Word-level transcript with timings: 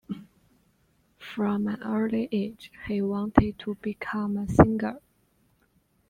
From 1.19 1.67
an 1.67 1.83
early 1.83 2.27
age, 2.31 2.71
he 2.87 3.03
wanted 3.03 3.59
to 3.59 3.75
become 3.83 4.35
a 4.35 4.49
singer. 4.49 4.99